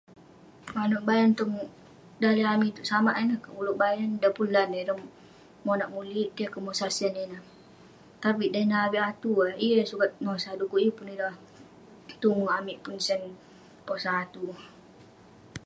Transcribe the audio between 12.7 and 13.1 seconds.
pun